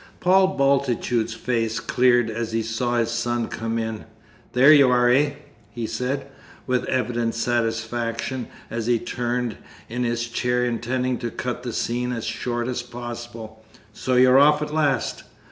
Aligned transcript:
Paul 0.19 0.57
Bultitude's 0.57 1.35
face 1.35 1.79
cleared 1.79 2.31
as 2.31 2.53
he 2.53 2.63
saw 2.63 2.97
his 2.97 3.11
son 3.11 3.47
come 3.49 3.77
in. 3.77 4.05
"There 4.53 4.73
you 4.73 4.89
are, 4.89 5.11
eh?" 5.11 5.33
he 5.69 5.85
said, 5.85 6.25
with 6.65 6.85
evident 6.85 7.35
satisfaction, 7.35 8.47
as 8.71 8.87
he 8.87 8.97
turned 8.97 9.57
in 9.89 10.03
his 10.03 10.27
chair, 10.27 10.65
intending 10.65 11.19
to 11.19 11.29
cut 11.29 11.61
the 11.61 11.71
scene 11.71 12.11
as 12.11 12.25
short 12.25 12.67
as 12.67 12.81
possible. 12.81 13.63
"So 13.93 14.15
you're 14.15 14.39
off 14.39 14.63
at 14.63 14.73
last? 14.73 15.23